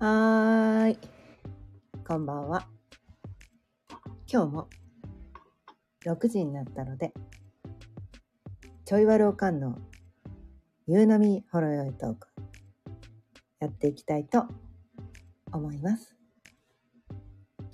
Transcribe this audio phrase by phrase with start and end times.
[0.00, 0.98] はーい。
[2.06, 2.68] こんばんは。
[4.32, 4.68] 今日も
[6.06, 7.12] 6時になったので、
[8.84, 9.76] ちょいわるおかんの
[10.86, 12.28] 夕波ほろよいトーク、
[13.58, 14.44] やっていきたいと
[15.50, 16.14] 思います。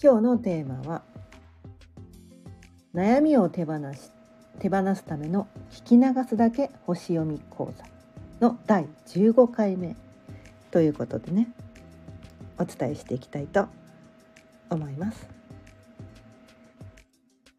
[0.02, 1.02] 今日のテーマは、
[2.94, 4.10] 悩みを手放し、
[4.60, 7.84] 手放すための聞き流すだけ星読み講座
[8.48, 9.94] の第15回目
[10.70, 11.52] ということでね、
[12.58, 13.68] お伝えしていきたいと
[14.70, 15.28] 思います。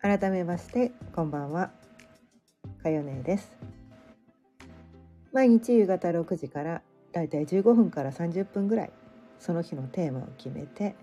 [0.02, 1.72] 改めましてこんばんは。
[2.84, 3.58] かよねです。
[5.34, 6.82] 毎日夕方6時から
[7.12, 8.92] だいたい15分から30分ぐらい
[9.40, 10.96] その日のテーマを決めて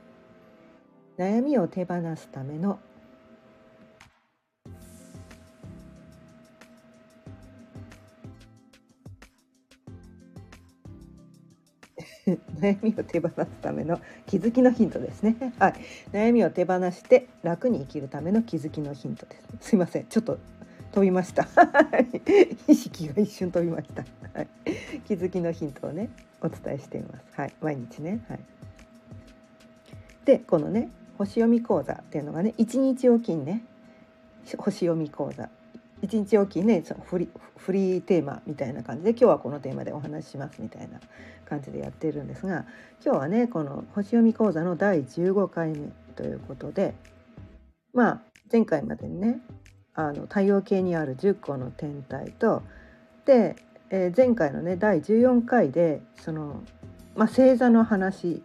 [1.18, 2.79] 悩みを手放すための
[12.59, 15.37] 悩みを手放すための気づきのヒントですね。
[15.59, 15.75] はい、
[16.13, 19.69] 悩みを手放して楽に生きるための気づきのヒントです。
[19.69, 20.39] すいません、ちょっと
[20.93, 21.49] 飛びました。
[22.69, 24.05] 意識が一瞬飛びました。
[24.35, 24.49] はい、
[25.07, 27.24] 気づきのヒントをねお伝えしています。
[27.33, 28.21] はい、毎日ね。
[28.29, 28.41] はい。
[30.24, 33.65] で、このね星読み講座っていうのがね一日おきにね
[34.59, 35.49] 星読み講座
[36.02, 41.01] 一日おきにねそのフリフリーテーマみたいな感じで今日はこのテーマでお話ししますみたいな
[41.53, 42.65] 感じでやっているんですが
[43.05, 46.95] 今日はねこの星読み講座の第15回目ということで
[47.93, 49.41] まあ前回までにね
[49.95, 52.63] あの太陽系にある10個の天体と
[53.27, 53.57] で、
[53.91, 56.63] えー、前回のね第14回でその、
[57.15, 58.43] まあ、星座の話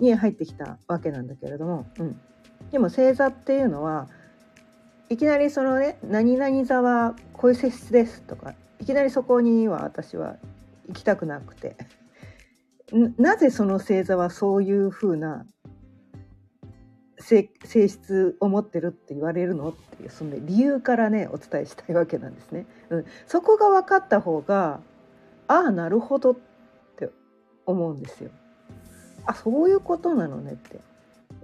[0.00, 2.18] に入ってきたわけなんだけれども、うん、
[2.72, 4.08] でも星座っていうのは
[5.10, 10.36] いきなりそのね「何々座はこういう性質です」とかいきなりそこには私は
[10.86, 11.76] 行きたくなくて。
[12.92, 15.44] なぜその星座はそういうふうな
[17.18, 17.50] 性
[17.88, 22.66] 質を持ってるって言われるのっていうその、ね、理由からねお伝えしたいわけなんですね。
[22.90, 24.80] うん、そこが分かった方が
[25.48, 26.36] ああなるほどっ
[26.96, 27.10] て
[27.66, 28.30] 思うんですよ。
[29.26, 30.80] あそういうことなのねって。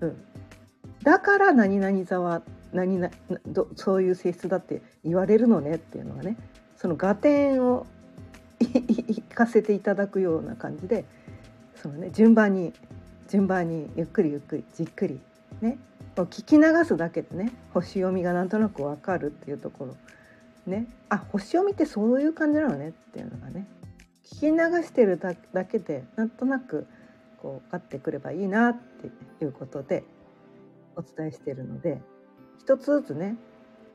[0.01, 0.25] うん、
[1.03, 3.11] だから何々座は何な
[3.47, 6.37] どそういう性質だって言われるのねっていうのがね
[6.77, 7.87] その合点を
[8.61, 11.05] 行かせていただくような感じで
[11.85, 12.73] その、ね、順番に
[13.29, 15.21] 順番にゆっくりゆっくりじっくり
[15.61, 15.77] ね。
[16.17, 19.97] 聞き流すだけでね星読みがなんとなくわかるっていうところ。
[20.67, 20.87] ね。
[21.11, 23.67] あ星読みってそういう感じなのねっていうのがね。
[24.25, 25.35] 聞き流してるだ
[25.67, 26.87] けでなんとなく
[27.43, 28.79] こう分かってくればいいなっ
[29.39, 30.05] ていうことで
[30.97, 32.01] お伝えしてるので
[32.59, 33.37] 一つずつね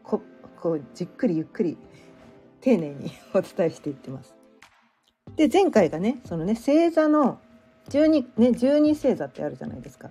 [0.03, 0.22] こ
[0.61, 1.75] こうじっくりゆっくり
[2.61, 4.35] 丁寧に お伝えしていってます。
[5.35, 7.39] で前回がねそのね星座の
[7.89, 10.09] 12ね12星座ってあるじゃないですか。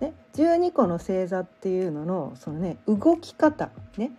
[0.00, 4.12] ね、12個の星座っていうののそのね動き方ね。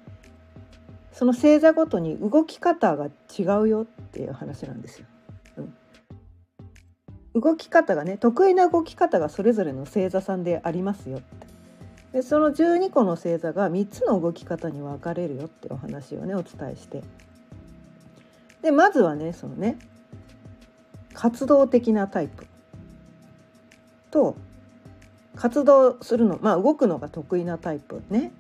[1.12, 5.08] その星座ごとに動き方が違うよっていう話なんですよ。
[7.34, 11.48] うん、動き方がね得意な動き方がそれぞれの星座さんでありますよって。
[12.14, 17.04] でその12個の星座が3つの動き方に分かれるよってお話をねお伝えして。
[18.62, 19.78] でまずはねそのね
[21.14, 22.46] 活動的なタイプ。
[24.12, 24.36] と
[25.36, 28.32] 活動するのまあ動くのが得意なタイプね。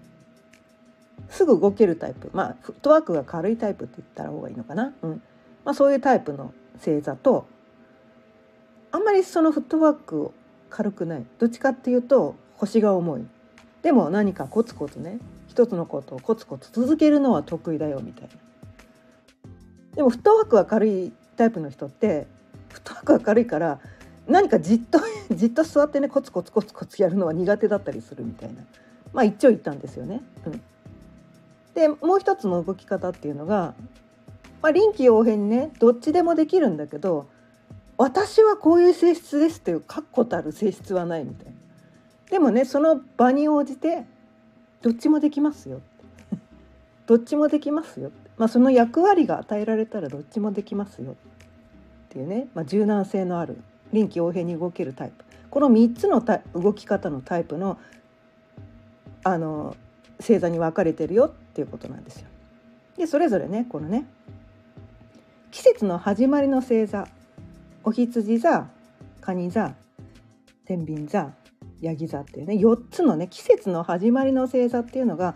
[1.29, 2.29] すぐ動けるタイプ。
[2.33, 5.21] まあフットワークが軽いタイプって言った方がいいのかな、うん。
[5.65, 7.47] まあ、そういうタイプの星座と
[8.91, 10.31] あんまりそのフットワーク
[10.69, 11.25] 軽くない。
[11.39, 13.27] どっちかっていうと星が重い。
[13.81, 15.19] でも何かコツコツね。
[15.47, 18.29] 一つのことをコツコツ続けるのは得意だよみたいな。
[19.95, 22.27] でもフットワークが軽いタイプの人って
[22.69, 23.79] フットワークが軽いから
[24.27, 24.99] 何かじっと
[25.31, 28.61] じっと座ってねコツコツコツコツやるのは苦手だったりするみたいな。
[29.13, 30.21] まあ一長一短ですよね。
[30.45, 30.61] うん、
[31.73, 33.73] でもう一つの動き方っていうのが、
[34.61, 37.27] まあ、臨機応変にねどっちでもできるんだけど
[37.97, 41.51] 私はこういう性質ですっていう確固たる性質はないみたいな。
[42.29, 44.05] でもねその場に応じて
[44.81, 45.81] どっちもできますよ。
[47.07, 51.13] どっちもできますよ、まあ、その役割が与えられたらどっちもできますよ。
[51.13, 53.57] っていうね、まあ、柔軟性のある
[53.93, 56.23] 臨機応変に動けるタイプこの3つの
[56.53, 57.79] 動き方のタイプの
[59.23, 59.75] あの
[60.19, 62.27] 星座に分かれてるよっていうことなんですよ。
[62.97, 64.05] でそれぞれねこのね
[65.51, 67.07] 季節の始まりの星座
[67.83, 68.69] お羊座
[69.21, 69.75] 蟹座
[70.65, 71.33] 天秤座
[71.81, 75.35] ヤギ座っていうね4つのね季節の始まりの星座っていうのが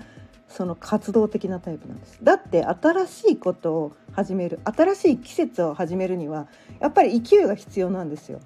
[0.52, 2.20] その活動的なタイプなんです。
[2.22, 6.48] だって新しいことを始める新しい季節を始めるには
[6.80, 8.40] やっぱり勢いが必要なんですよ。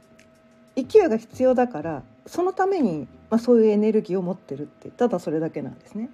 [0.76, 6.10] 勢いが必要だからそのために、まあ、そういうエネルギーを持ってるってただそれだけなんですね。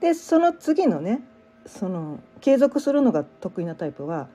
[0.00, 1.22] でその次のね
[1.66, 4.28] その継続するのが得意なタイプは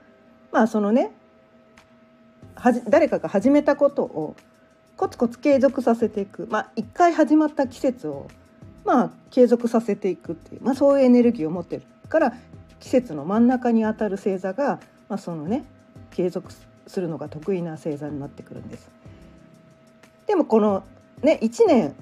[0.52, 1.12] まあそのね
[2.56, 4.36] はじ誰かが始めたことを
[4.98, 6.48] コツコツ継続させていく。
[6.50, 8.28] まあ一回始まった季節を
[8.90, 12.34] まあ継続させていくっていう、まあ、そういうエネルギーを持ってるから
[12.80, 15.64] 季節の真ん中にあたる星座が、まあ、そのね
[16.10, 16.52] 継続
[16.88, 18.90] するのが得意な星座になってくるんです。
[20.26, 20.84] でもこの
[21.22, 21.94] ね1年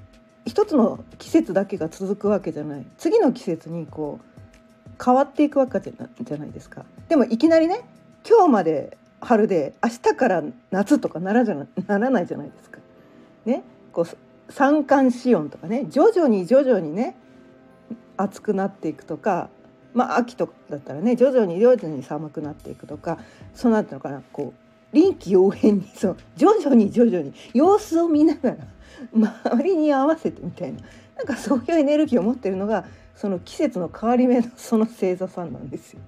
[0.46, 6.86] 一つの季節だけが続くわけじゃない次の季節にこう変わっていくわけじゃないですか。
[7.10, 7.82] でもいきなりね
[8.26, 12.80] 今日まで春で明日から夏とかならじゃならないじゃないですか。
[13.46, 17.16] ねこう三寒四温とかね徐々に徐々にね
[18.16, 19.50] 暑くなっていくとか
[19.94, 23.20] まあ秋とかだったらね徐々に徐々に寒くなっていくとか
[23.54, 28.58] そうなってのかなこう臨機応変にそう徐々に徐々に様子を見ながら
[29.14, 30.80] 周りに合わせてみたいな
[31.18, 32.86] なんかそういうエネルギーを持ってるのが
[33.16, 36.00] その季節の変わり目のその星座さんなんですよ。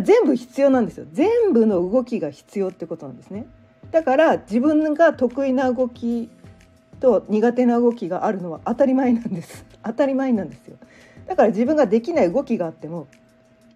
[0.00, 3.46] 全部必要なんですよ全部の動きが必要ってことなんですね
[3.90, 6.30] だから自分が得意な動き
[7.02, 9.66] と苦手な動きがあるのは当たり前なんです。
[9.82, 10.76] 当たり前なんですよ。
[11.26, 13.08] だから自分ができない動きがあっても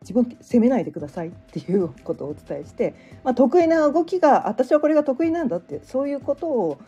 [0.01, 2.95] 自分責めないでくださいっていうことをお伝えして、
[3.25, 6.79] まあ、得意な動きが私はこれが得意なんだってそういうことを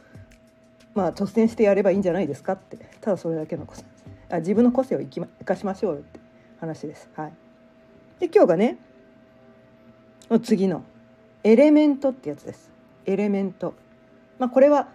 [0.94, 2.76] まあ、突然してやればいいんじゃないですかって。
[3.00, 3.84] ただそれだけのこと
[4.30, 6.18] あ自分の個性を生かしましょうよって
[6.58, 7.08] 話です。
[7.14, 7.32] はい、
[8.18, 8.78] で今日がね
[10.42, 10.82] 次の
[11.44, 12.72] エレメントってやつです。
[13.06, 13.74] エレメント。
[14.40, 14.88] まあこれは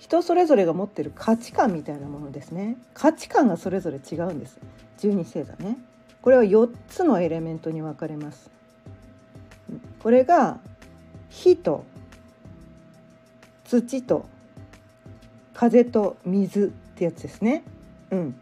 [0.00, 2.76] 人それぞれが持ってる価値観みたいなものですね。
[2.94, 4.58] 価値観がそれぞれ違うんです。
[4.98, 5.76] 十二星座ね。
[6.22, 8.50] これは4つのエレメントに分かれます。
[10.02, 10.58] これが
[11.28, 11.84] 火と
[13.64, 14.26] 土と
[15.52, 17.62] 風と水ってやつですね。
[18.10, 18.40] うん。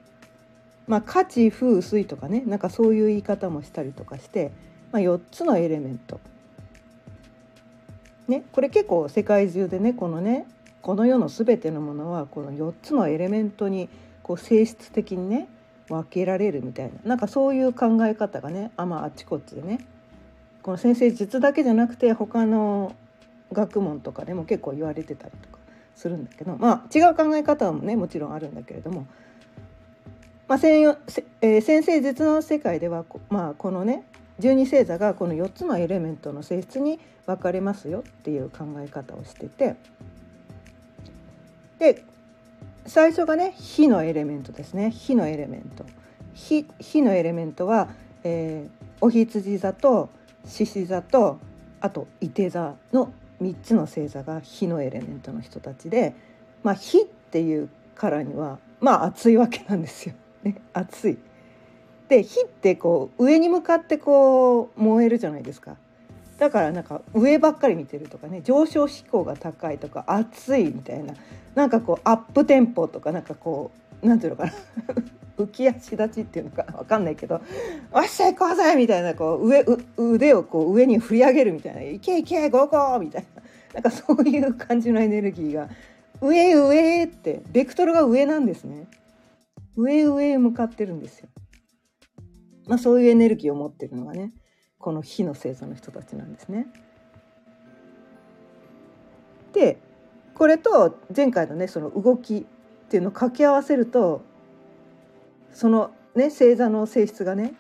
[0.86, 2.44] まあ価値風水とかね。
[2.46, 4.52] なんかそういう言い方もしたりとかして
[4.92, 6.20] まあ、4つのエレメント。
[8.26, 10.46] ね、これ結構世界中でねこのね
[10.82, 13.88] この世の全てのものはこの4つのエレメントに
[14.22, 15.48] こう性質的にね
[15.88, 16.92] 分けられるみたいな。
[17.04, 19.80] なんかそういう考え方がねあまああちこちでね
[20.62, 22.94] この先生術だけじゃなくて他の
[23.52, 25.58] 学問とかでも結構言われてたりとか
[25.94, 29.06] するんだけどまあ違う考え方もねもちろんあるんだけれども、
[30.46, 30.82] まあ、先
[31.40, 34.04] えー、先生術の世界ではまあ、このね
[34.38, 39.76] 十二星座がこの4つのエレメントの性質に分かれますよっていう考え方をしてて
[41.78, 42.04] で
[42.86, 44.90] 最初がね火のエレメントですね。
[44.90, 45.84] 火のエレメント。
[46.34, 47.88] 火火のエレメントは、
[48.24, 50.08] えー、お羊座と
[50.46, 51.38] 獅子座と
[51.80, 56.14] あと伊手座の3つの星座が火のエレメントの人たちで、
[56.62, 60.14] まあ、火っていうからにはまあ熱いわけなんですよ。
[60.42, 61.18] ね、熱い。
[62.08, 65.76] で火ってこう上に向かってこう燃えるじゃないですか。
[66.38, 71.14] だからなんか上ばっかり見てるとかね上昇志向が高いとか熱いみたいな
[71.54, 74.52] なんかこうアップテンポとかなんかこうなんていうのかな
[75.36, 77.40] 浮き足立ちっていうのか分かんないけど
[77.92, 79.64] 「おっしゃいこうぜ!」みたいなこう上
[79.96, 83.42] 腕をこう上に振り上げるみたいな「いけいけゴーゴー!」みたいな
[83.74, 85.68] なんかそういう感じのエネルギーが
[86.20, 88.86] 上上ってベクトルが上なんですね
[89.76, 91.28] 上上へ向かってるんですよ。
[92.66, 94.32] まあ、そういうエネルギーを持ってるのがね
[94.78, 96.66] この火の星座の人たちなんですね。
[99.52, 99.78] で
[100.34, 102.44] これと前回のねその動きっ
[102.88, 104.22] ていうのを掛け合わせると
[105.52, 107.54] そのね星座の性質がね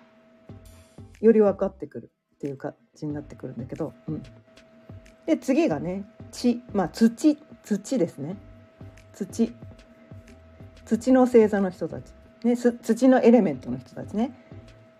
[1.20, 4.22] より分かってくるっていう感じになってくるんだけど、うん、
[5.26, 7.10] で次がね地まあ土
[7.64, 8.36] 土ですね。
[9.12, 9.52] 土。
[10.84, 12.12] 土の星座の人たち、
[12.44, 14.32] ね、土のエレメントの人たちね。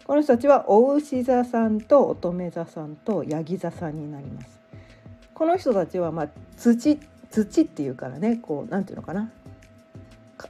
[0.09, 4.59] この人たちはお牛座さんと乙女座さんとヤギ座さんになります。
[5.35, 6.99] この人たちはまあ土
[7.31, 9.31] 土っていうからねこうなんていうのかな。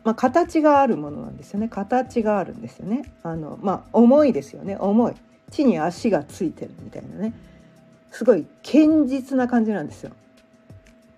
[0.05, 1.69] まあ、形があるものなんですよね。
[1.69, 3.03] 形があるんですよね。
[3.25, 4.77] あのまあ重いですよね。
[4.79, 5.15] 重い。
[5.51, 7.35] 地に足がついてるみたいなね。
[8.13, 10.13] すごい堅実な感じなんですよ。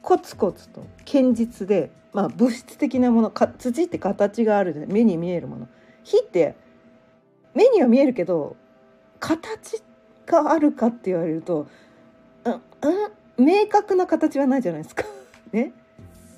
[0.01, 5.69] コツコツと堅実でまあ物質的なものか土って形があるで目に見えるもの。
[6.05, 6.57] 火って
[7.55, 8.57] 目には見えるけど
[9.19, 9.83] 形
[10.27, 11.67] があるかって言われると
[12.83, 15.05] うん、明確な形はないじゃないですか。
[15.53, 15.73] ね、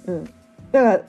[0.06, 0.30] うん、だ
[0.72, 1.02] から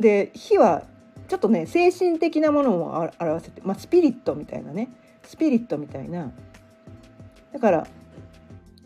[0.00, 0.84] で火は
[1.28, 4.88] ちょっとね精神的なものも表せて、まあ、スピリットみたいなね。
[5.24, 6.32] スピリットみたいな。
[7.52, 7.86] だから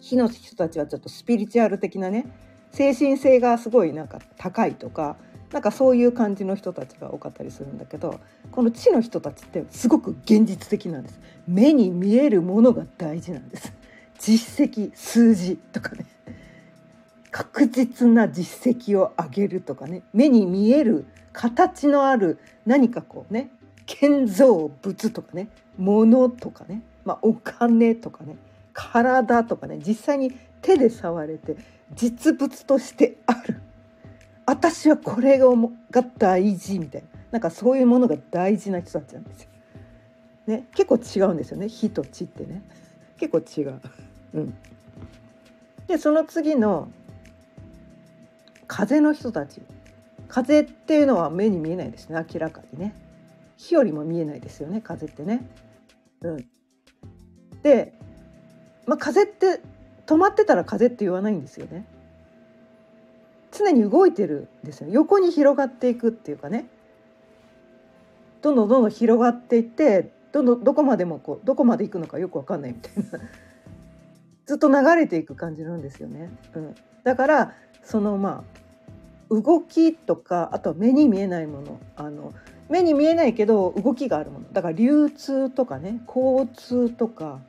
[0.01, 2.27] 火の人たちはちょっとスピリチュアル的なね。
[2.73, 5.17] 精神性がすごいなんか高いとか
[5.53, 11.21] なんかそういう感じの人たちが多かったりするんだけどこの地の人たちってすごく現実的なんです。
[11.47, 13.73] 目に見えるものが大事なんです。
[14.19, 16.07] 実績数字とかね。
[17.31, 20.03] 確実な実績を上げるとかね。
[20.13, 23.51] 目に見える形のある何かこうね。
[23.87, 25.49] 建造物とかね。
[25.77, 28.37] 物とかね、まあ、お金とかね。
[28.73, 29.81] 体とかね。
[29.85, 31.57] 実際に手で触れて
[31.95, 33.61] 実物としてある。
[34.47, 35.47] 私はこれが
[36.19, 37.09] 大事みたいな。
[37.33, 39.49] なんかそういうものが大事な人たちなんですよ。
[40.47, 41.69] ね、結構違うんですよね。
[41.69, 42.63] 火と地ってね。
[43.17, 43.81] 結構違う。
[44.35, 44.55] うん、
[45.87, 46.91] でその次の
[48.67, 49.63] 風の人たち。
[50.29, 52.25] 風っていうのは目に見えないですね。
[52.33, 52.95] 明らかにね。
[53.57, 54.81] 火よりも見えないですよね。
[54.81, 55.47] 風ってね。
[56.23, 56.47] うん、
[57.63, 57.93] で、
[58.87, 59.61] まあ、風って
[60.07, 61.87] 止まってたら風って言わないんですよね。
[63.53, 64.89] 常に動いてるんですよ。
[64.91, 66.67] 横に広がっていくっていうかね。
[68.41, 73.21] どんどんどんどん広がっていってどんどんどこまでもこうどこまで行くのかよく分かんないみたいな。
[74.47, 76.31] ずっと流れていく感じなんですよね。
[76.55, 78.43] うん、だからそのま
[79.31, 81.79] あ動きとかあとは目に見えないもの。
[81.97, 82.33] あの
[82.69, 84.53] 目に見えないけど動きがあるもの。
[84.53, 87.41] だから流通とかね交通とか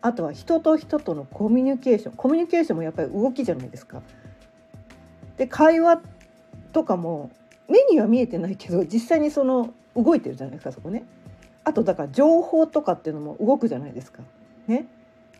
[0.00, 2.14] あとは人と人とのコミュニケーション。
[2.14, 4.02] コミュニケーションもやっぱり動きじゃないですか。
[5.36, 6.02] で会話
[6.72, 7.30] とかも
[7.68, 11.04] 目には見えてないけど実際にその動いてるじゃないですかそこね。
[11.64, 14.22] あとだから情報とかっていうのも動くじゃないですか。
[14.66, 14.86] ね。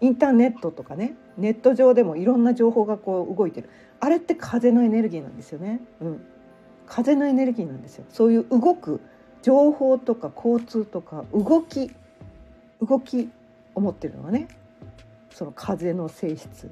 [0.01, 3.69] インターネットとかねネット上でもいろんな情報がこう動いてる
[4.01, 5.81] あれって風のエネルギーなんですよね。
[6.01, 6.25] うん、
[6.87, 8.05] 風のエネルギーなんですよ。
[8.09, 9.01] そういう動く
[9.43, 11.93] 情報とか交通とか動き
[12.81, 13.31] 動き
[13.75, 14.49] を持ってるのはね
[15.31, 16.71] その風の性質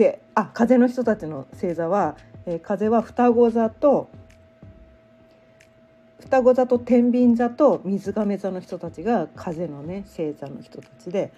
[0.00, 2.16] であ風の人たちの星座は、
[2.46, 4.08] えー、風は双子座と
[6.20, 11.34] 双子座と天秤座と水亀座の人たちが風のね星座の人たちで、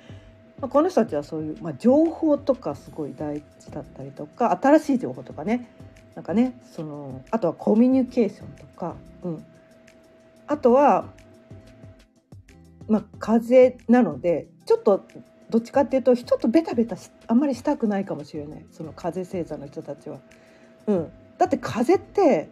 [0.61, 5.69] まあ、この人たちはそういう、まあ、情報とかすごい大事だったりとか新しい情報とかね
[6.15, 9.45] なんかねそのあとはコミュニケーションとか、うん、
[10.47, 11.07] あとは、
[12.87, 15.05] まあ、風なのでちょっと
[15.53, 18.65] どっちかっていうとちょっとベタベタあんまりしたくないかもしれない。
[18.71, 20.19] その風星座の人たちは。
[20.87, 22.49] うん、だって風って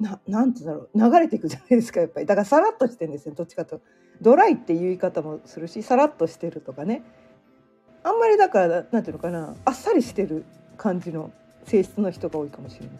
[0.00, 0.98] ななんてだろう。
[0.98, 2.26] 流れていくじゃないですかやっぱり。
[2.26, 3.80] だからさらっとしてんですよどっちかと。
[4.20, 7.04] ドライっていう言い方もするしさらっとしてるとかね。
[8.02, 9.54] あんまりだからなんていうのかな。
[9.64, 10.44] あっさりしてる
[10.76, 11.30] 感じの
[11.66, 12.98] 性質の人が多いかもしれない。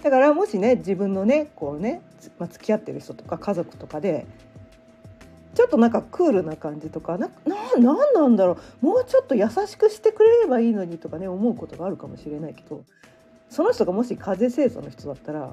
[0.00, 2.02] だからもしね自分のねこうね、
[2.38, 4.26] まあ、付き合ってる人とか家族とかで
[5.54, 12.84] ちょっとなんかクールな感じとかなななんなんだろうもうちょっと優しくしてくれればいいのにとかね思うことがあるかもしれないけど
[13.48, 15.50] その人がもし風邪清楚の人だったら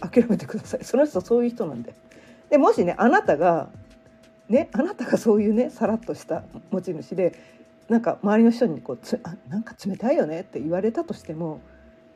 [0.00, 1.94] 諦めてくださいその人そういう人なんで。
[2.50, 3.68] でもしねあなたが
[4.48, 7.38] ねあなたがそういうねさらっとした持ち主で
[7.88, 11.60] なんか周りの人にこうつあなんか冷たいよねって言われたとしても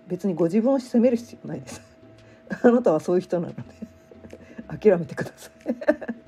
[0.09, 1.81] 別にご自分を責める必要ないです。
[2.62, 3.62] あなたはそういう人なので
[4.69, 6.24] 諦めてください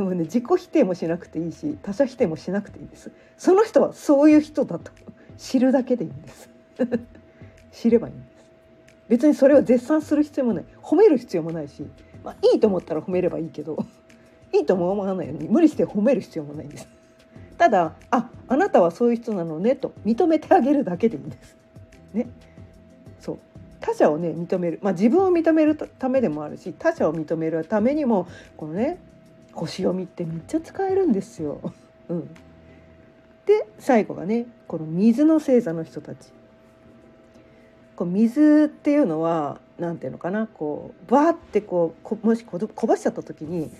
[0.00, 3.10] もうね自己否定もしなくていいし他者否定もしなくていいです。
[3.36, 4.92] その人はそういう人だと
[5.36, 6.50] 知るだけでいいんです。
[7.72, 8.28] 知ればいいんです。
[9.08, 10.64] 別にそれを絶賛する必要もない。
[10.82, 11.86] 褒める必要もないし、
[12.24, 13.78] まあ、いいと思ったら褒めればいいけど
[14.52, 16.88] いいとも思わないように無理して褒める必要もないんです。
[17.56, 21.56] ただああなたはそういう人なのねと認めてあげるだけでいいんです。
[22.14, 22.28] ね。
[23.20, 23.38] そう。
[23.80, 28.26] 他者をね認める、まあ、自分を認めるためでもあるし他者を認めるためにも
[28.56, 28.98] このね
[29.66, 31.60] 星読みってめっちゃ使えるんですよ。
[32.08, 32.26] うん、
[33.46, 36.32] で最後がねこの水の星座の人たち。
[37.96, 43.72] こう水っていうのは何ていうのかなこうバーってこうもしこぼしちゃった時に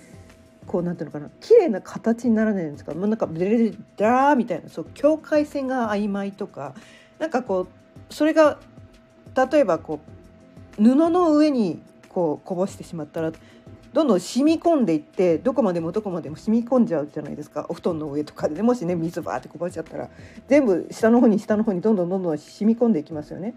[0.66, 6.74] こうなんていうのかな綺麗な形にならないんですかもうなんかブレレダーみたいなそう境界線が曖昧とか
[7.20, 7.68] なんかこ
[8.10, 8.58] うそれが
[9.50, 10.00] 例えばこ
[10.78, 13.32] う布の上にこうこぼしてしまったら
[13.92, 20.08] どんどん染み込んでいってどこまでもどこまでも染み込んじゃうじゃないですかお布団の上とかでもしね水バーってこぼしちゃったら
[20.46, 23.54] 全部下の方に下の方にどんどんどんどん染み込んでいきますよね。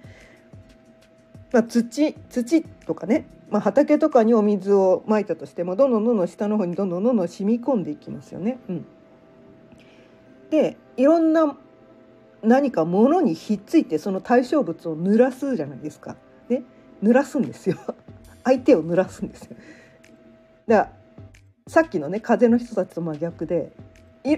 [1.52, 8.58] まあ、土土とかね、まあ、畑とかにお水をまいたとしてもどんどんどんどん下の方にどんどんどんどん染み込んでいきますよね。
[8.70, 8.86] うん、
[10.50, 11.58] でいろんな
[12.42, 16.16] 何か物にひっついてその対象物を濡らすじゃないですか。
[16.48, 16.64] ね、
[17.04, 17.78] 濡らすんですよ。
[18.44, 19.58] 相手を濡らすんですよ。
[20.72, 20.90] だ
[21.68, 23.72] さっきのね風の人たちと真逆で
[24.24, 24.38] い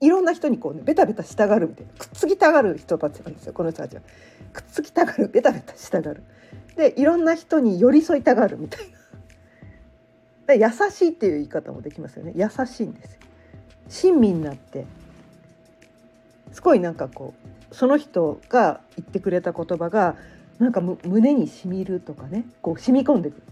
[0.00, 4.02] いろんな人にこうねベタベタしたがるみたいなくっつきたがる人たちなんですよこの人たちは。
[4.52, 6.22] くっつきたがるベタベタしたがる。
[6.76, 10.54] でいろんな人に寄り添いたがるみたいな。
[10.54, 13.20] で優しいっていう言い方もできますよね優しいんですよ。
[13.88, 14.86] 親身になって
[16.50, 17.34] すごいなんかこ
[17.70, 20.16] うその人が言ってくれた言葉が
[20.58, 23.42] なんか胸にしみるとかねこう染み込んでくる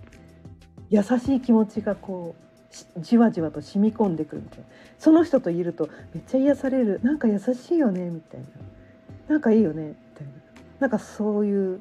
[0.90, 2.34] 優しい気持ちがこ
[2.96, 4.64] うじわじわと染み込んでくるみたいな。
[4.98, 7.00] その人といるとめっちゃ癒される。
[7.02, 8.46] なんか優しいよねみたいな。
[9.28, 10.32] なんかいいよねみたいな。
[10.80, 11.80] なんかそういう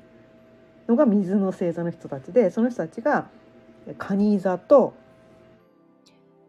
[0.88, 3.28] のが水の星座の人たちでその人たちが
[3.98, 4.94] 蟹座と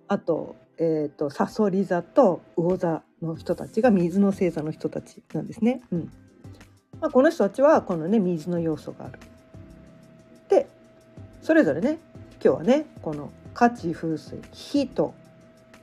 [0.09, 5.83] あと,、えーと、サソリ座と魚座の人たちが水の星座の人たちなんですね。
[5.93, 6.13] うん。
[7.01, 9.19] まあ、この人たちはこのね水の要素がある。
[10.49, 10.69] で
[11.43, 11.99] それぞれね
[12.43, 15.15] 今日はねこの火地風水火と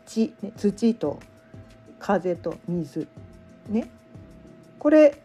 [0.06, 1.20] 地、ね、土と
[2.00, 3.08] 風と水
[3.70, 3.90] ね
[4.80, 5.22] これ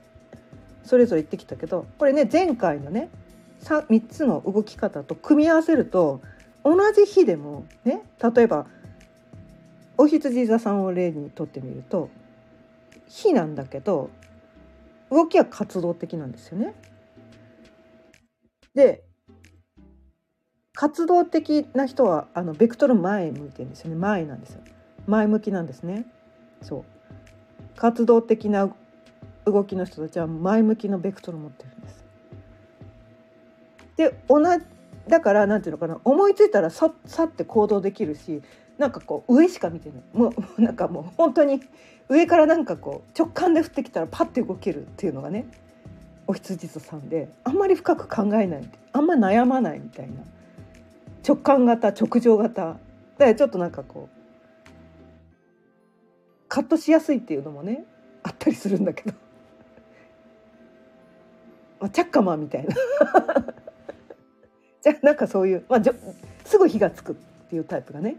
[0.85, 3.09] それぞれ言ってきたけどこれね前回のね
[3.63, 6.21] 3, 3つの動き方と組み合わせると
[6.65, 8.03] 同じ日でもね
[8.35, 8.67] 例えば
[9.97, 12.11] お羊座さんを例にとってみると
[13.09, 14.11] 火なんだけど
[15.11, 16.75] 動きは活動的なんですよね。
[18.75, 19.05] で
[20.75, 23.97] 活動的な人はあのベクトル前向いてるんですよね。
[23.97, 24.61] 前なんですよ。
[25.07, 26.07] 前向きなんですね。
[26.63, 26.85] そう。
[27.77, 28.75] 活動的な
[29.45, 32.05] 動きの人たちは前向きのベクトルを持ってるんです。
[33.97, 34.65] で同じ
[35.09, 36.01] だからなんていうのかな。
[36.05, 38.43] 思いついたらささって行動できるし
[38.79, 40.03] なんかこう上しか見てない。
[40.15, 41.61] もう なんかもう本当に
[42.09, 45.47] 上からなんかこう直感で降ってきたらパッて動けるっていうのがね
[46.27, 50.23] お羊座さんであんまり深く考えないあんま悩まないみたいな
[51.27, 52.79] 直感型直情型。
[53.19, 54.23] でちょっとなんかこう
[56.49, 57.85] カットしやすいっていうのもね
[58.23, 59.13] あったりするんだけど、
[61.81, 62.75] まあ、チャッカマンみたいな。
[64.83, 65.95] じゃなんかそういう、まあ、じょ
[66.45, 67.15] すぐ火がつくっ
[67.49, 68.17] ていうタイプがね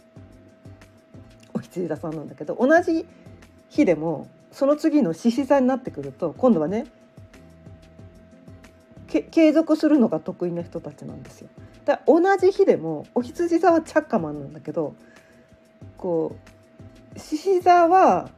[1.54, 3.06] お羊座さんなんだけど同じ
[3.70, 6.86] 日でもその次の獅子座になってくると今度はね
[9.08, 11.50] 継続するのが得意な人たちなんですよ。
[11.86, 14.96] だ同じ日でもお羊座はチャッカマンなんだけど
[15.98, 16.36] こ
[17.16, 18.30] う獅子座は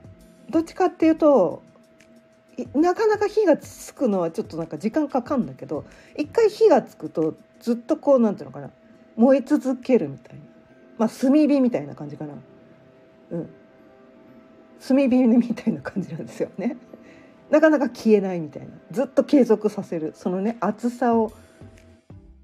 [0.49, 1.63] どっちかっていうと
[2.73, 5.86] なかなか火がつくのはちょっとなんか時間かかんだけど
[6.17, 8.69] 一回火がつくとずっとこうなんていうのかな
[9.15, 10.41] 燃え続けるみたいな
[10.97, 12.34] まあ炭火みたいな感じかな。
[13.31, 13.49] うん。
[14.86, 16.77] 炭火みたいな感じなんですよね。
[17.49, 18.69] なかなか消えないみたいな。
[18.91, 20.13] ずっと継続させる。
[20.15, 21.31] そのね熱さを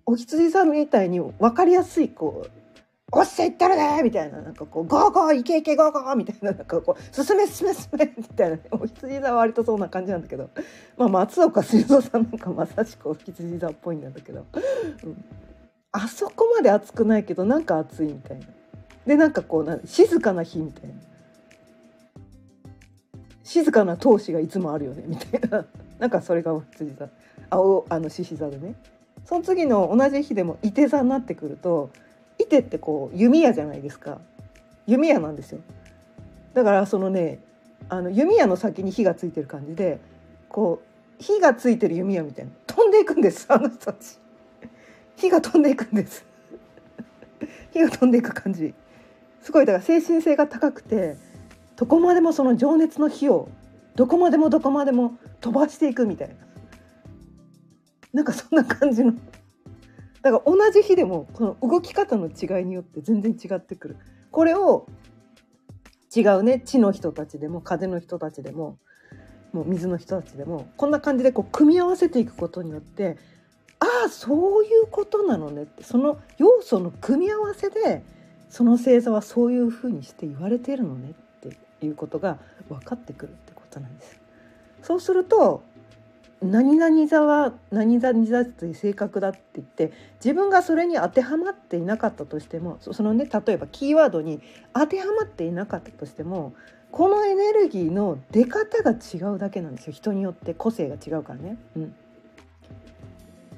[0.06, 2.52] お羊さんみたいに分かりやすいこう
[3.14, 10.50] 「おっしゃいったらね!」みたいななんかこう「ゴーゴーいけいけゴーゴー!」みたいななんかこう「進め進め進め!」みたいな、ね、お羊座は割とそんな感じなんだけど、
[10.98, 14.46] まあ、松岡修造さんなんかまさしくお羊座っぽいんだけど、
[15.04, 15.26] うん、
[15.92, 18.46] あそこまで熱くないけどなんか熱いみたいな。
[19.06, 20.96] でなんかこうな静かな日みたいな。
[23.44, 25.66] 静かな闘志がいつもあるよねみたいな
[26.00, 27.10] なんかそれがお羊座
[27.50, 28.76] 青あの獅子座でね
[29.26, 31.90] その次の同じ日でも伊手座になってくると
[32.38, 34.20] 伊手ってこう弓矢じゃないですか。
[34.88, 35.60] 弓矢なんですよ。
[36.54, 37.40] だからそのね
[37.88, 40.00] あの弓矢の先に火がついてる感じで
[40.50, 40.82] こ
[41.20, 42.52] う火がついてる弓矢みたいな。
[42.68, 44.18] 飛んでいくんですあの人たち。
[45.18, 46.26] 火が飛んでいくんです。
[47.74, 48.74] 火が飛んでいく感じ。
[49.42, 51.16] すごいだから精神性が高くて
[51.76, 53.50] どこまでもその情熱の火を
[53.96, 56.36] どこまでもどこまでも飛ばしていくみたいな。
[58.14, 59.14] なんかそんな感じの
[60.22, 63.98] だから同じ日でもこの動き方の違いによって全然違ってくる
[64.30, 64.88] これを
[66.16, 68.78] 違うね地の人たちでも風の人たちでも
[69.54, 73.18] もう水の人たちでもこんな感じでこう組み合わせていくことによって
[73.80, 78.04] ああそういうことなのねってその要素の組み合わせで
[78.50, 82.38] その星座はそういうふうにして言われているのねっていうことが
[82.70, 84.22] 分かってくるってことなんです。
[84.84, 85.64] そうすると
[86.42, 94.42] 何々座は何々座という性格だって言って自分がそれに当てはまっていなかったとしてもそのね例えばキーワードに
[94.74, 96.54] 当てはまっていなかったとしても
[96.92, 101.58] このエネルギーの出方が違うだけなんですよ人によって個性が違うからね。
[101.78, 101.96] うん、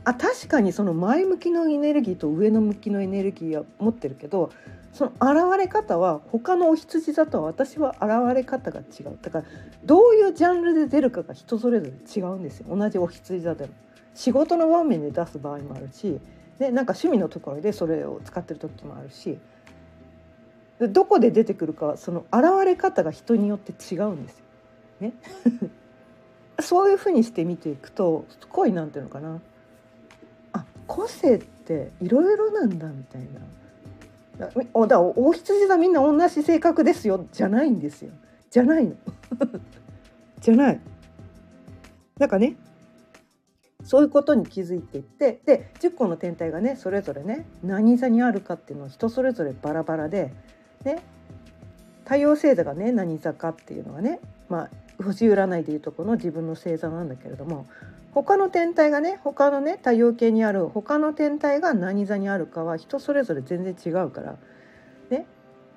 [0.04, 4.52] あ確かにその前向きのエネルギーと上の向きのエネルギーは持ってるけど
[4.94, 9.18] その現れ方は他のお羊座とは私は現れ方が違う。
[9.22, 9.46] だから
[9.84, 12.76] どういうジャンルで出るかが人それぞれ違うんですよ。
[12.76, 13.74] 同じお羊座でも。
[14.14, 16.20] 仕事の場面で出す場合もあるし
[16.60, 19.40] でなんか趣味のところでそれを使ってる時もあるし
[20.80, 24.46] どこで出てくるかその現れ方が人によって違うんですよ。
[25.00, 25.14] ね。
[26.62, 29.40] そういうふうにして見ていくと恋なんていうのかな。
[30.52, 33.28] あ個性っていろいろなんだみたいな。
[34.38, 34.50] だ
[34.88, 38.12] だお羊座みんな同じ性格ですよじゃないんですよ。
[38.50, 38.96] じゃないの。
[40.42, 40.80] じゃない。
[42.18, 42.56] なんかね
[43.84, 50.34] そういうことに気づいていってで10個の天体がねそれぞれね何座にあるかっていうのは人それぞれバラバラで
[50.84, 51.02] ね
[52.06, 54.20] 太陽星座がね何座かっていうのはね
[54.50, 54.70] まあ
[55.04, 57.68] 星占いでいうとこの自分の星座なんだけれども
[58.14, 64.38] 他の天体がね他のね太陽系にある他の天体が何座にあるかは人それぞれ全然違うから。
[65.10, 65.26] ね。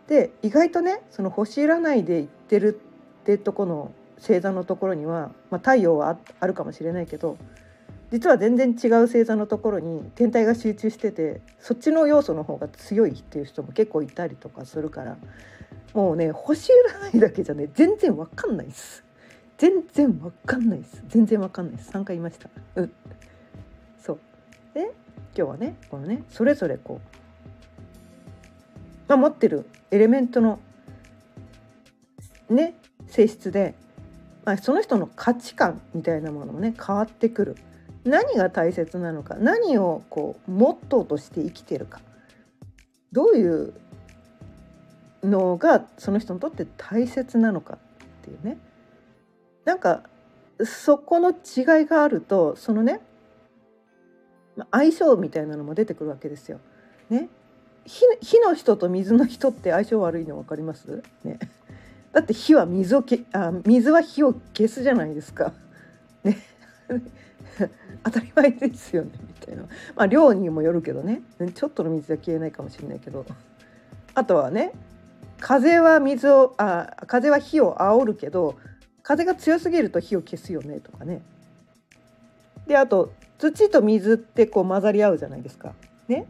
[0.06, 2.80] で意外とねその星占いで言ってる
[3.22, 7.36] ってとこの星座のところには、まあ、太陽はあるかもしれないけど
[8.10, 15.16] 実は全然違う星座のところに天体が集中しててそっちの要素の方が強いっていう人も結構いたりとかするから
[15.92, 16.70] もうね星
[17.12, 19.05] 占いだけじゃね全然わかんないです。
[19.58, 21.02] 全然わかんないです。
[21.08, 21.90] 全然わかんないです。
[21.90, 22.48] 3回言いました。
[22.76, 22.92] うん。
[23.98, 24.18] そう。
[24.74, 24.92] で
[25.36, 27.08] 今日はねこのねそれぞれこう、
[29.08, 30.58] まあ、持ってるエレメントの
[32.50, 32.74] ね
[33.06, 33.74] 性質で、
[34.44, 37.56] まあ、その人の価値観みたいなものもね変わってくる。
[38.04, 42.00] 何が大切なのか何をこうモットーとして生きてるか。
[43.10, 43.74] どういう
[45.24, 47.78] のがその人にとって大切なのかっ
[48.22, 48.58] ていうね。
[49.66, 50.04] なんか
[50.64, 53.00] そこの違いがあるとそのね
[54.70, 56.60] 相性みたいなのも出てくるわけですよ。
[57.10, 57.28] ね。
[57.84, 61.38] 火の人と水の人って相性悪いの分かります、ね、
[62.12, 65.52] だって火は水をけあ水は火を消すじゃないですか。
[66.24, 66.38] ね。
[68.02, 69.62] 当たり前ですよねみたいな。
[69.94, 71.22] まあ量にもよるけどね。
[71.54, 73.26] ちょっとの水は消えないかもしれないけど。
[74.14, 74.72] あとはね
[75.38, 78.56] 風は水をあ風は火を煽るけど
[79.06, 81.22] 風が強すぎると火を消すよねとかね。
[82.66, 85.74] であと土と水ってこう混ざり合うじゃないですか。
[86.08, 86.26] ね？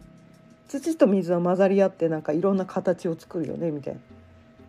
[0.68, 3.96] 土と水は混ざり合ってなんかいろんな形を作るよねみたい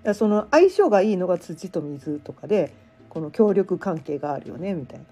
[0.05, 0.13] な。
[0.13, 2.73] その相性がいいのが土と水とかで
[3.09, 5.05] この協力関係があるよねみたいな。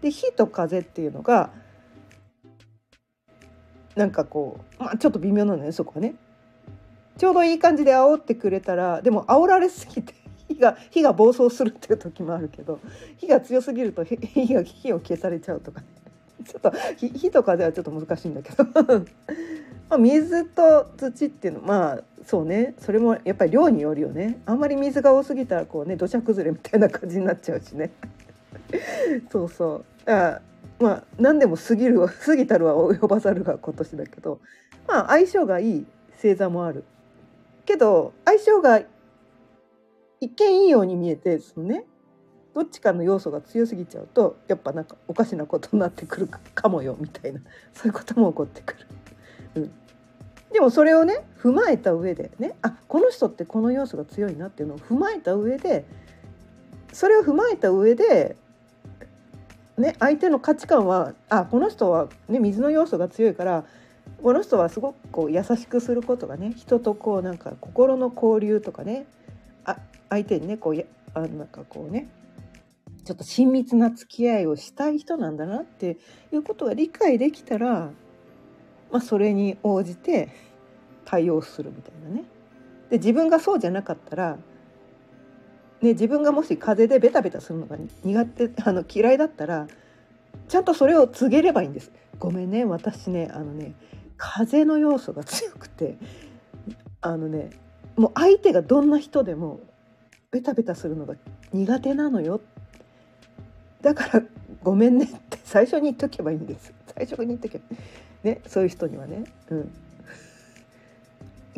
[0.00, 1.50] で火と風っていうのが
[3.96, 6.14] なんかこう、まあ、ちょっと微妙なのねそこはね。
[7.18, 10.14] ちょうどいい感じで煽ってくれたらでも煽られすぎて
[10.60, 12.78] が火が暴走するっていう時もあるけど
[13.16, 15.82] 火が強すぎると火が火を消されちゃうとか、
[16.46, 18.64] ちょっと火とかではちょっと難しいんだけど。
[19.88, 22.74] まあ水と土っていうのまあそうね。
[22.78, 24.40] それもやっぱり量によるよね。
[24.46, 27.90] あんまり水が多すぎたらこうね土砂崩れみたいな感じになっちゃうしね。
[29.32, 30.10] そうそう。
[30.10, 30.40] あ
[30.78, 34.40] まあ何でも過ぎる過ぎたるは及ばざるが今年だけど。
[34.86, 36.84] まあ相性がいい星座もある。
[37.66, 38.80] けど相性が
[40.20, 41.84] 一見いいように見えてそのね
[42.54, 47.40] どっちかの要素が強すぎちゃうとやっぱなんかおかしなことになってくるかもよみたいな
[47.72, 48.86] そういうことも起こってくる。
[49.56, 49.70] うん、
[50.52, 55.84] でもそれをね踏まえた上でねあこの人ってこの要素が強いなっていうのを踏まえた上で
[56.92, 58.36] それを踏まえた上で
[59.80, 63.64] ね、相手の価値観はあこの人は、ね、水の要素が強いから
[64.22, 69.06] この人はすごくこう優しくすることがね人とこうなんか心の交流とかね
[69.64, 69.78] あ
[70.10, 72.08] 相手にねこうあなんかこうね
[73.04, 75.98] ちょっと親密な付き合いをしたい人なんだなって
[76.32, 77.90] いうことが理解できたら、
[78.92, 80.28] まあ、それに応じて
[81.06, 82.24] 対応するみたいなね。
[82.90, 84.38] で自分がそうじゃなかったら
[85.80, 89.66] ね、自分がもし風邪でベタベタするのが苦手あの嫌いだったら
[90.48, 91.90] ちゃんとそれを告げればいいんです。
[92.18, 93.74] ごめんね私ねあのね
[94.18, 95.96] 風の要素が強くて
[97.00, 97.50] あのね
[97.96, 99.60] もう相手がどんな人でも
[100.30, 101.14] ベタベタするのが
[101.52, 102.40] 苦手なのよ。
[103.80, 104.22] だから
[104.62, 106.72] ごめんねって最初に言っとけばいいんです。
[106.96, 107.64] 最初に言っとけば。
[108.22, 109.24] ねそういう人にはね。
[109.48, 109.72] うん。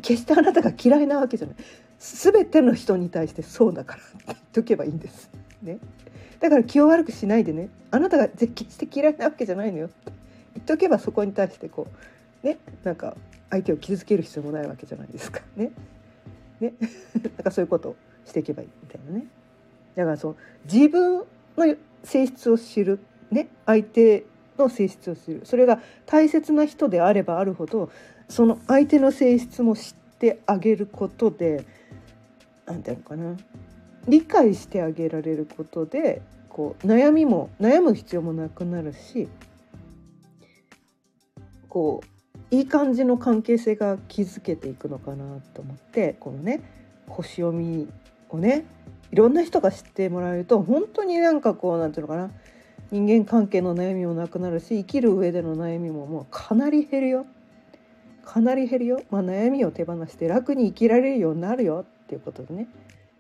[0.01, 1.57] 決してあなたが嫌いなわけじゃない。
[1.99, 5.31] 全ての人に対してそうだからって言っとけばいいんです。
[5.63, 5.79] ね、
[6.41, 7.69] だから気を悪くしないでね。
[7.91, 10.13] あなたが決して嫌いなわけじゃないのよって。
[10.55, 11.87] 言っとけばそこに対してこ
[12.43, 13.17] うねなんか
[13.51, 15.43] 相手を傷つける必要もないわけじゃないですか。
[15.57, 15.73] ね。
[16.61, 16.73] ね。
[17.23, 17.97] なんかそういうことを。
[18.25, 19.27] していけばいいみたいなね。
[19.97, 21.25] だからそう自分
[21.57, 24.25] の性質を知る、ね、相手
[24.59, 25.43] の性質を知る。
[25.45, 27.91] それが大切な人であればあるほど
[28.29, 31.65] その相手の性質も知ってあげることで
[32.67, 33.37] 何て言うのかな。
[34.09, 39.29] 理解してあげられることでこう悩みも悩む必要もなくなるし
[41.69, 46.61] こういい感じの関係性が築けていくのかなと思ってこのね
[47.09, 47.89] 星読み
[48.33, 48.64] をね
[49.11, 52.31] いろんな人が知ってもらえると本当になんかこうなんていうのかな
[52.90, 57.27] 人間関係の悩みもなくなるし生きる上での悩みももうかなり減るよ。
[58.25, 61.87] かなり減るよ、まあ、悩みを手放して楽に生きられるようになるよ。
[62.05, 62.68] っていうことでね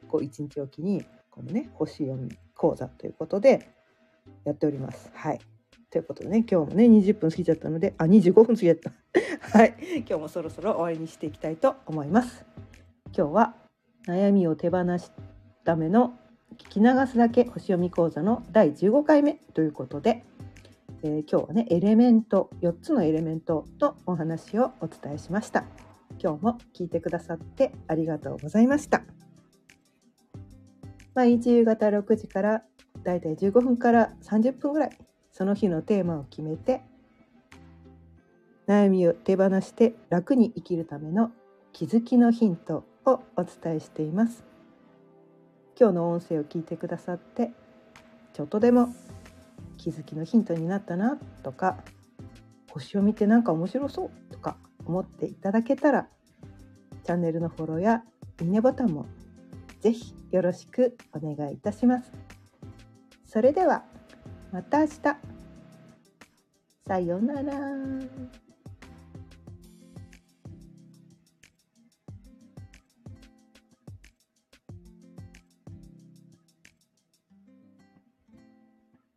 [0.08, 3.70] こう一日おきにこのね星読み講座ということで
[4.44, 5.10] やっております。
[5.14, 5.40] はい。
[5.90, 8.92] ということでね今日もね20分過ぎちゃったのであ25分過ぎちゃった。
[9.58, 9.74] はい。
[10.06, 12.44] 今日もそろそろ終わりにしていきたいと思います。
[13.16, 13.61] 今日は
[14.06, 15.12] 悩みを手放す
[15.64, 16.18] ための
[16.56, 20.24] 聞き流すだけ星読み講座の第15回目ということで、
[21.02, 25.64] えー、今日はねエレメント4つのエレメントのお話をお伝えしました。
[26.22, 29.02] 今日も聞いてくださってありがとうございました。
[31.14, 32.62] 毎日夕方6時から
[33.02, 34.98] だいたい15分から30分ぐらい
[35.32, 36.82] その日のテーマを決めて
[38.66, 41.30] 悩みを手放して楽に生きるための
[41.72, 44.44] 気づきのヒントをお伝えしています
[45.78, 47.50] 今日の音声を聞いてくださって
[48.32, 48.94] ちょっとでも
[49.78, 51.78] 気づきのヒントになったなとか
[52.70, 56.06] 星を見てなんか面白そうとか思っていただけたら
[57.04, 58.02] チャンネルのフォローや
[58.40, 59.06] いいねボタンも
[59.82, 62.12] ぜひよろしくお願いいたします。
[63.26, 63.84] それでは
[64.52, 65.16] また明日。
[66.86, 68.41] さようなら。